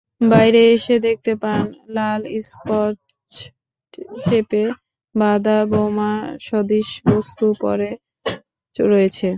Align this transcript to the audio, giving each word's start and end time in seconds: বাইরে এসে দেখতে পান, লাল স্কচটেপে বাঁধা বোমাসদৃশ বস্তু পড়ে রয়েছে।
বাইরে 0.21 0.61
এসে 0.75 0.95
দেখতে 1.07 1.31
পান, 1.41 1.61
লাল 1.95 2.21
স্কচটেপে 2.47 3.93
বাঁধা 5.15 5.57
বোমাসদৃশ 5.71 6.89
বস্তু 7.05 7.45
পড়ে 7.61 7.91
রয়েছে। 8.75 9.27